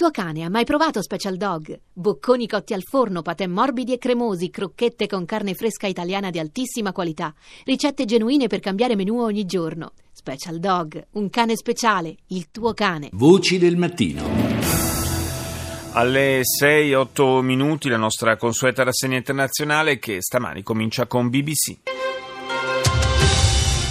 [0.00, 1.78] tuo cane ha mai provato Special Dog?
[1.92, 6.90] Bocconi cotti al forno, patè morbidi e cremosi, crocchette con carne fresca italiana di altissima
[6.90, 7.34] qualità,
[7.66, 9.92] ricette genuine per cambiare menù ogni giorno.
[10.10, 13.10] Special Dog, un cane speciale, il tuo cane.
[13.12, 14.22] Voci del mattino.
[15.92, 21.89] Alle 6-8 minuti la nostra consueta rassegna internazionale che stamani comincia con BBC.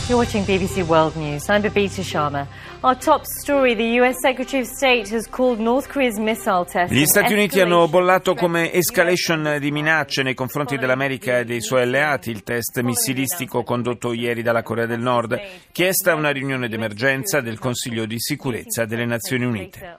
[0.10, 1.48] You're watching BBC World News.
[1.50, 2.48] I'm Babita Sharma.
[2.82, 7.06] Our top story, the US Secretary of State has called North Korea's missile test Gli
[7.06, 12.32] Stati Uniti hanno bollato come escalation di minacce nei confronti dell'America e dei suoi alleati
[12.32, 15.40] il test missilistico condotto ieri dalla Corea del Nord,
[15.72, 19.98] chiesta una riunione d'emergenza del Consiglio di sicurezza delle Nazioni Unite.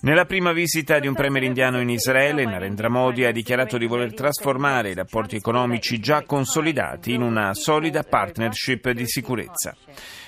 [0.00, 4.14] Nella prima visita di un premier indiano in Israele, Narendra Modi ha dichiarato di voler
[4.14, 9.47] trasformare i rapporti economici già consolidati in una solida partnership di sicurezza.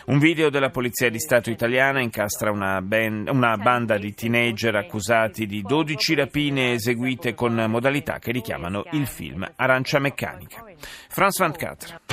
[0.06, 5.47] Un video della Polizia di Stato italiana incastra una, band, una, banda di teenager accusati
[5.47, 10.64] di 12 rapine eseguite con modalità che richiamano il film Arancia Meccanica.
[11.09, 12.09] Franz Van Catra.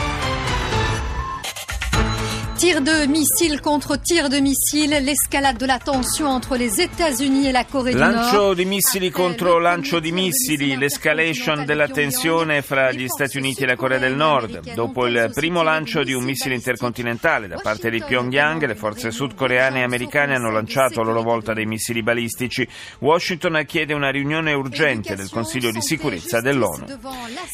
[2.58, 7.52] Tir de missiles contre tir de missiles, l'escalade de la tension entre les États-Unis e
[7.52, 8.16] la Corée du Nord.
[8.16, 13.68] Lancio di missili contro lancio di missili, l'escalation della tensione fra gli Stati Uniti e
[13.68, 14.74] la Corea del Nord.
[14.74, 19.82] Dopo il primo lancio di un missile intercontinentale da parte di Pyongyang, le forze sudcoreane
[19.82, 22.68] e americane hanno lanciato a loro volta dei missili balistici.
[23.00, 26.86] Washington chiede una riunione urgente del Consiglio di sicurezza dell'ONU.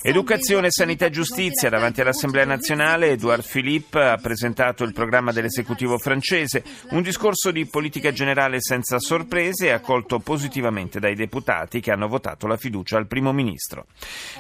[0.01, 6.63] Educazione, sanità e giustizia davanti all'Assemblea nazionale, Edouard Philippe ha presentato il programma dell'esecutivo francese,
[6.91, 12.55] un discorso di politica generale senza sorprese accolto positivamente dai deputati che hanno votato la
[12.55, 13.87] fiducia al primo ministro.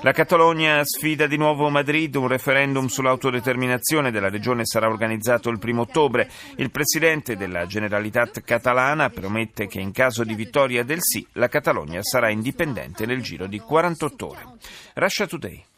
[0.01, 5.81] La Catalogna sfida di nuovo Madrid, un referendum sull'autodeterminazione della regione sarà organizzato il primo
[5.81, 6.29] ottobre.
[6.55, 12.01] Il presidente della Generalitat catalana promette che in caso di vittoria del sì la Catalogna
[12.03, 14.45] sarà indipendente nel giro di 48 ore.
[14.93, 15.72] Russia Today.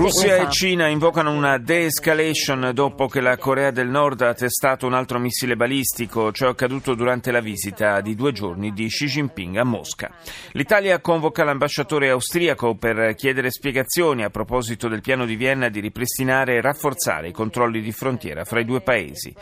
[0.00, 0.38] Missile.
[0.38, 5.18] e Cina invocano una de-escalation dopo che la Corea del Nord ha testato un altro
[5.18, 9.64] missile balistico, ciò è accaduto durante la visita di due giorni di Xi Jinping a
[9.64, 10.10] Mosca.
[10.52, 16.54] L'Italia convoca l'ambasciatore austriaco per chiedere spiegazioni a proposito del piano di Vienna di ripristinare
[16.54, 19.34] e rafforzare i controlli di frontiera fra i due paesi.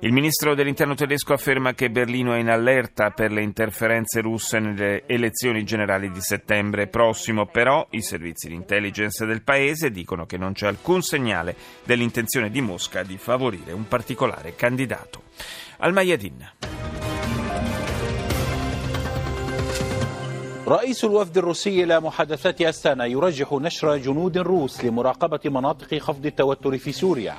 [0.00, 5.02] Il ministro dell'interno tedesco afferma che Berlino è in allerta per le interferenze russe nelle
[5.06, 5.24] elezioni
[5.63, 10.67] generali di settembre prossimo, però i servizi di intelligence del paese dicono che non c'è
[10.67, 15.23] alcun segnale dell'intenzione di Mosca di favorire un particolare candidato.
[15.77, 16.49] Al Mayadin.
[20.67, 26.91] رئيس الوفد الروسي إلى محادثات أستانا يرجح نشر جنود روس لمراقبة مناطق خفض التوتر في
[26.91, 27.37] سوريا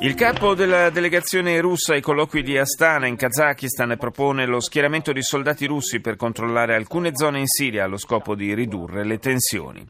[0.00, 5.22] il capo della delegazione russa ai colloqui di Astana in Kazakistan propone lo schieramento di
[5.22, 9.82] soldati russi per controllare alcune zone in Siria allo scopo di ridurre le tensioni.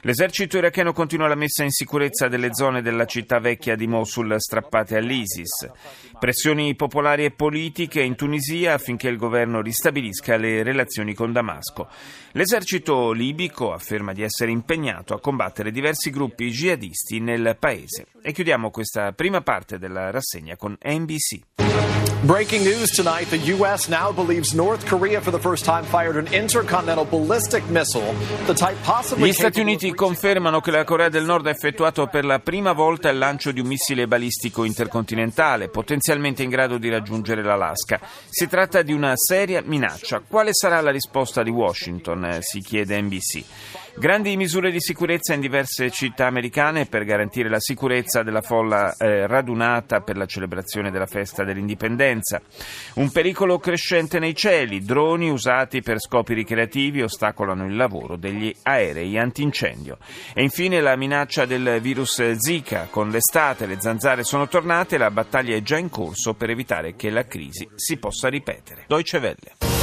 [0.00, 4.96] L'esercito iracheno continua la messa in sicurezza delle zone della città vecchia di Mosul strappate
[4.96, 5.70] all'ISIS.
[6.18, 11.88] Pressioni popolari e politiche in Tunisia affinché il governo ristabilisca le relazioni con Damasco.
[12.32, 18.06] L'esercito libico afferma di essere impegnato a combattere diversi gruppi jihadisti nel paese.
[18.22, 21.40] E chiudiamo questa prima parte della rassegna con NBC.
[22.22, 23.88] Breaking news tonight the U.S.
[23.88, 28.76] now believes North Korea for the first time fired an intercontinental ballistic missile, the type
[28.84, 32.72] possibly Gli Stati Uniti confermano che la Corea del Nord ha effettuato per la prima
[32.72, 37.98] volta il lancio di un missile balistico intercontinentale, potenzialmente in grado di raggiungere l'Alaska.
[38.28, 40.20] Si tratta di una seria minaccia.
[40.20, 42.24] Quale sarà la risposta di Washington?
[42.26, 43.44] eh, si chiede NBC.
[44.00, 49.26] Grandi misure di sicurezza in diverse città americane per garantire la sicurezza della folla eh,
[49.26, 52.40] radunata per la celebrazione della festa dell'indipendenza.
[52.94, 59.18] Un pericolo crescente nei cieli, droni usati per scopi ricreativi ostacolano il lavoro degli aerei
[59.18, 59.98] antincendio.
[60.32, 62.88] E infine la minaccia del virus Zika.
[62.90, 66.96] Con l'estate le zanzare sono tornate e la battaglia è già in corso per evitare
[66.96, 68.84] che la crisi si possa ripetere.
[68.86, 69.79] Deutsche Welle.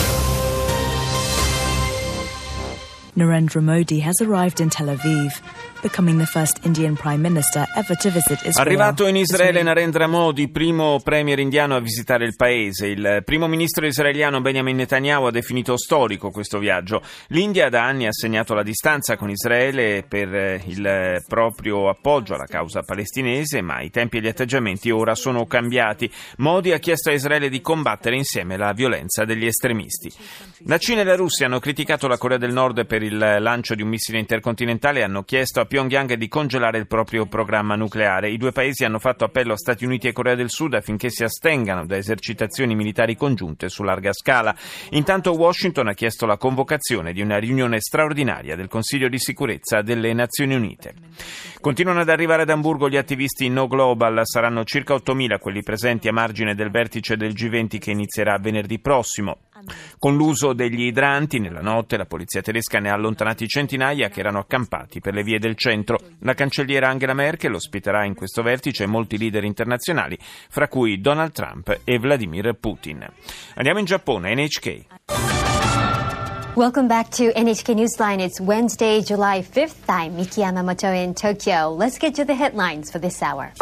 [3.17, 5.41] Narendra Modi has arrived in Tel Aviv,
[5.81, 8.67] becoming the first Indian Prime Minister ever to visit Israel.
[8.67, 12.85] Arrivato in Israele Narendra Modi, primo premier indiano a visitare il paese.
[12.85, 17.01] Il primo ministro israeliano Benjamin Netanyahu ha definito storico questo viaggio.
[17.29, 22.45] L'India da anni ha segnato la distanza con Israele per eh, il proprio appoggio alla
[22.45, 26.07] causa palestinese, ma i tempi e gli atteggiamenti ora sono cambiati.
[26.37, 30.13] Modi ha chiesto a Israele di combattere insieme la violenza degli estremisti.
[30.65, 33.81] La Cina e la Russia hanno criticato la Corea del Nord per il lancio di
[33.81, 38.30] un missile intercontinentale hanno chiesto a Pyongyang di congelare il proprio programma nucleare.
[38.30, 41.24] I due paesi hanno fatto appello a Stati Uniti e Corea del Sud affinché si
[41.24, 44.56] astengano da esercitazioni militari congiunte su larga scala.
[44.92, 50.13] Intanto Washington ha chiesto la convocazione di una riunione straordinaria del Consiglio di sicurezza delle
[50.13, 50.94] Nazioni Unite.
[51.59, 56.13] Continuano ad arrivare ad Amburgo gli attivisti No Global, saranno circa 8.000 quelli presenti a
[56.13, 59.38] margine del vertice del G20 che inizierà venerdì prossimo.
[59.98, 64.39] Con l'uso degli idranti, nella notte la polizia tedesca ne ha allontanati centinaia che erano
[64.39, 66.00] accampati per le vie del centro.
[66.19, 70.18] La cancelliera Angela Merkel ospiterà in questo vertice molti leader internazionali,
[70.50, 73.06] fra cui Donald Trump e Vladimir Putin.
[73.56, 74.86] Andiamo in Giappone, NHK.
[76.56, 78.19] Welcome back to NHK Newsline.
[78.19, 79.88] It's Wednesday, July 5th.
[79.89, 81.69] I'm Miki Yamamoto in Tokyo.
[81.69, 83.54] Let's get to the headlines for this hour.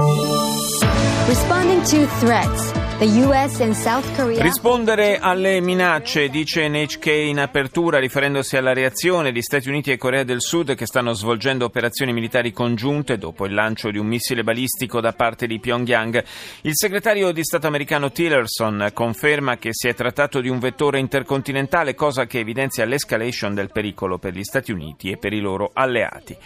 [1.28, 2.72] Responding to threats.
[4.42, 10.24] Rispondere alle minacce, dice NHK in apertura, riferendosi alla reazione di Stati Uniti e Corea
[10.24, 15.02] del Sud che stanno svolgendo operazioni militari congiunte dopo il lancio di un missile balistico
[15.02, 16.24] da parte di Pyongyang.
[16.62, 21.96] Il segretario di Stato americano Tillerson conferma che si è trattato di un vettore intercontinentale,
[21.96, 26.38] cosa che evidenzia l'escalation del pericolo per gli Stati Uniti e per i loro alleati.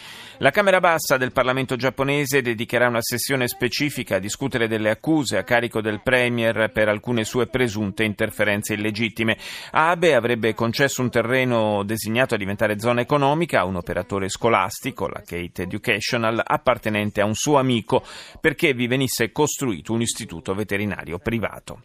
[0.41, 5.43] La Camera Bassa del Parlamento giapponese dedicherà una sessione specifica a discutere delle accuse a
[5.43, 6.01] carico del
[6.39, 9.37] Premier per alcune sue presunte interferenze illegittime.
[9.71, 15.21] Abe avrebbe concesso un terreno designato a diventare zona economica a un operatore scolastico, la
[15.25, 18.03] Kate Educational, appartenente a un suo amico,
[18.39, 21.81] perché vi venisse costruito un istituto veterinario privato.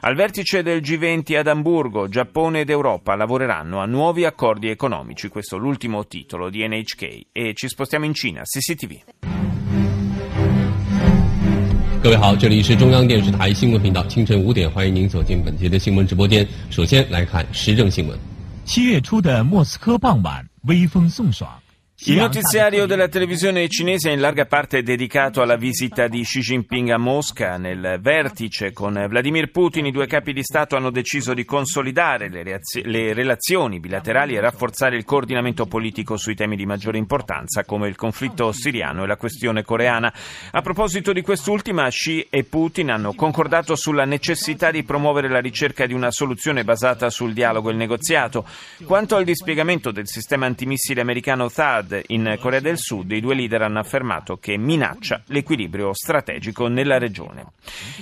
[0.00, 5.28] Al vertice del G20 ad Amburgo, Giappone ed Europa lavoreranno a nuovi accordi economici.
[5.28, 9.43] Questo è l'ultimo titolo di NHK e ci spostiamo in Cina, CCTV.
[12.04, 16.46] 各位好，这里是中央电视台新闻频道，清晨五点，欢迎您走进本节的新闻直播间。
[16.68, 18.18] 首先来看时政新闻。
[18.66, 21.50] 七月初的莫斯科傍晚，微风送爽。
[22.06, 26.98] Il notiziario della televisione cinese è in larga parte dedicato alla visita di Xi Jinping a
[26.98, 27.56] Mosca.
[27.56, 32.42] Nel vertice con Vladimir Putin i due capi di Stato hanno deciso di consolidare le,
[32.42, 37.88] reazio- le, relazioni bilaterali e rafforzare il coordinamento politico sui temi di maggiore importanza come
[37.88, 40.12] il conflitto siriano e la questione coreana.
[40.50, 45.86] A proposito di quest'ultima, Xi e Putin hanno concordato sulla necessità di promuovere la ricerca
[45.86, 48.46] di una soluzione basata sul dialogo e il negoziato.
[48.84, 53.62] Quanto al dispiegamento del sistema antimissile americano THAAD, In Corea del Sud, i due leader
[53.62, 57.52] hanno affermato che minaccia l'equilibrio strategico nella regione.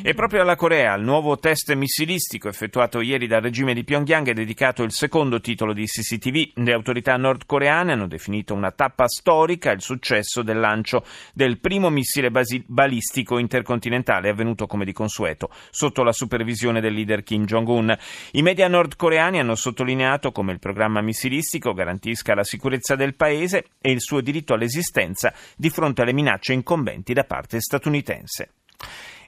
[0.02, 4.32] E proprio alla Corea, al nuovo test missilistico effettuato ieri dal regime di Pyongyang è
[4.32, 6.62] dedicato il secondo titolo di CCTV.
[6.62, 12.30] Le autorità nordcoreane hanno definito una tappa storica il successo del lancio del primo missile
[12.30, 17.96] basi- balistico intercontinentale avvenuto come di consueto sotto la supervisione del leader Kim Jong-un.
[18.32, 23.90] I media nordcoreani hanno sottolineato come il programma missilistico garantisca la sicurezza del paese e
[23.90, 28.52] il suo diritto all'esistenza di fronte alle minacce incombenti da parte statunitense.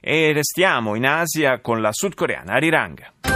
[0.01, 3.34] E restiamo in Asia con la sudcoreana Arirang.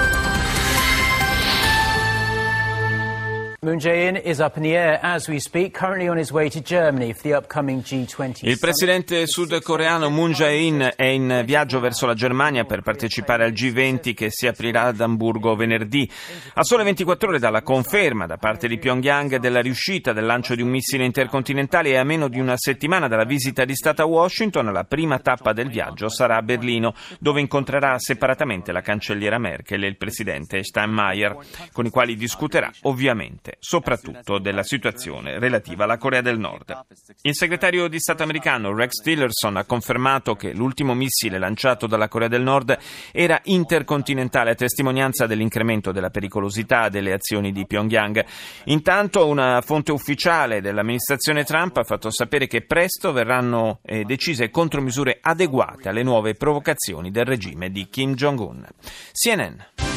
[8.47, 14.13] Il presidente sudcoreano Moon Jae-in è in viaggio verso la Germania per partecipare al G20
[14.13, 16.09] che si aprirà ad Amburgo venerdì.
[16.53, 20.61] A sole 24 ore dalla conferma da parte di Pyongyang della riuscita del lancio di
[20.61, 24.71] un missile intercontinentale e a meno di una settimana dalla visita di Stato a Washington,
[24.71, 29.87] la prima tappa del viaggio sarà a Berlino, dove incontrerà separatamente la cancelliera Merkel e
[29.87, 31.35] il presidente Steinmeier,
[31.73, 36.85] con i quali discuterà ovviamente parte soprattutto della situazione relativa alla Corea del Nord.
[37.21, 42.27] Il segretario di Stato americano Rex Tillerson ha confermato che l'ultimo missile lanciato dalla Corea
[42.27, 42.77] del Nord
[43.11, 48.23] era intercontinentale a testimonianza dell'incremento della pericolosità delle azioni di Pyongyang.
[48.65, 55.19] Intanto una fonte ufficiale dell'amministrazione Trump ha fatto sapere che presto verranno eh, decise contromisure
[55.21, 58.65] adeguate alle nuove provocazioni del regime di Kim Jong-un.
[59.11, 59.88] CNN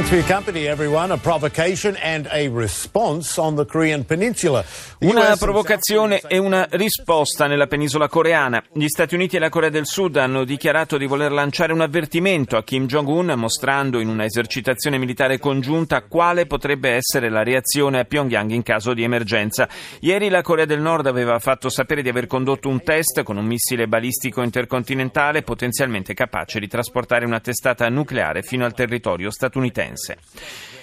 [0.00, 1.12] Thanks for your company, everyone.
[1.12, 4.64] A provocation and a response on the Korean Peninsula.
[5.00, 8.64] Una provocazione e una risposta nella penisola coreana.
[8.72, 12.56] Gli Stati Uniti e la Corea del Sud hanno dichiarato di voler lanciare un avvertimento
[12.56, 18.04] a Kim Jong-un, mostrando in una esercitazione militare congiunta quale potrebbe essere la reazione a
[18.04, 19.68] Pyongyang in caso di emergenza.
[20.00, 23.44] Ieri la Corea del Nord aveva fatto sapere di aver condotto un test con un
[23.44, 30.16] missile balistico intercontinentale potenzialmente capace di trasportare una testata nucleare fino al territorio statunitense statunitense.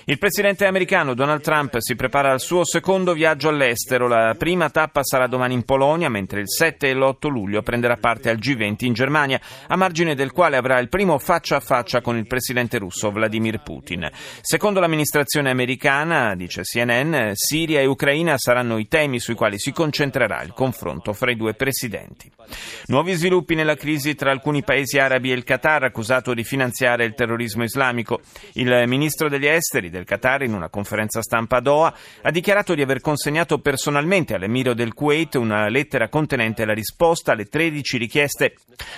[0.10, 4.08] Il presidente americano Donald Trump si prepara al suo secondo viaggio all'estero.
[4.08, 8.30] La prima tappa sarà domani in Polonia, mentre il 7 e l'8 luglio prenderà parte
[8.30, 9.38] al G20 in Germania,
[9.68, 13.62] a margine del quale avrà il primo faccia a faccia con il presidente russo Vladimir
[13.62, 14.10] Putin.
[14.40, 20.42] Secondo l'amministrazione americana, dice CNN, Siria e Ucraina saranno i temi sui quali si concentrerà
[20.42, 22.32] il confronto fra i due presidenti.
[22.86, 27.14] Nuovi sviluppi nella crisi tra alcuni paesi arabi e il Qatar, accusato di finanziare il
[27.14, 28.22] terrorismo islamico.
[28.54, 32.82] Il ministro degli esteri del Qatar, in una conferenza stampa a Doha, ha dichiarato di
[32.82, 38.54] aver consegnato personalmente all'emiro del Kuwait una lettera contenente la risposta alle 13 richieste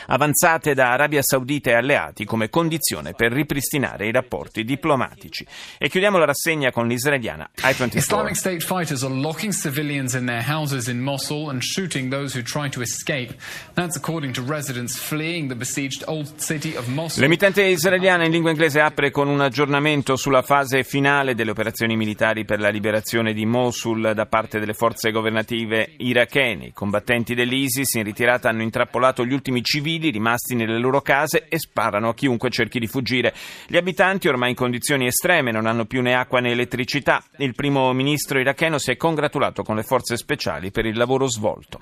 [0.08, 5.46] avanzate da Arabia Saudita e alleati come condizione per ripristinare i rapporti diplomatici.
[5.78, 7.98] E chiudiamo la rassegna con l'israeliana I-24.
[7.98, 12.44] Islamic State fighters are locking civilians in their houses in Mosul and shooting those who
[12.44, 13.36] try to escape.
[13.74, 17.22] That's according to residents fleeing the besieged old city of Mosul.
[17.22, 22.46] L'emittente israeliana in lingua inglese apre con un aggiornamento sulla fase finale delle operazioni militari
[22.46, 26.66] per la liberazione di Mosul da parte delle forze governative irachene.
[26.66, 31.60] I combattenti dell'ISIS in ritirata hanno intrappolato gli ultimi civili rimasti nelle loro case e
[31.60, 33.36] sparano a chiunque cerchi di fuggire.
[33.68, 37.24] Gli abitanti, ormai in condizioni estreme, non hanno più né acqua né elettricità.
[37.38, 41.82] Il primo ministro iracheno si è congratulato con le forze speciali per il lavoro svolto.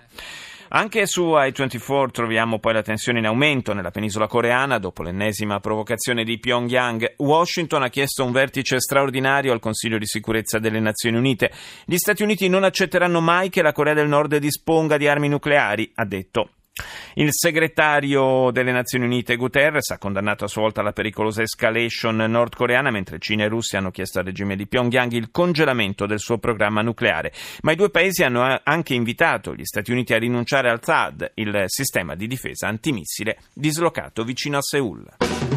[0.69, 6.25] Anche su I-24 troviamo poi la tensione in aumento nella penisola coreana dopo l'ennesima provocazione
[6.25, 7.15] di Pyongyang.
[7.17, 11.51] Washington ha chiesto un vertice straordinario al Consiglio di sicurezza delle Nazioni Unite.
[11.85, 15.89] Gli Stati Uniti non accetteranno mai che la Corea del Nord disponga di armi nucleari,
[15.95, 16.49] ha detto.
[17.15, 22.91] Il segretario delle Nazioni Unite Guterres ha condannato a sua volta la pericolosa escalation nordcoreana,
[22.91, 26.81] mentre Cina e Russia hanno chiesto al regime di Pyongyang il congelamento del suo programma
[26.81, 27.33] nucleare.
[27.61, 31.63] Ma i due paesi hanno anche invitato gli Stati Uniti a rinunciare al THAAD, il
[31.65, 35.56] sistema di difesa antimissile dislocato vicino a Seoul.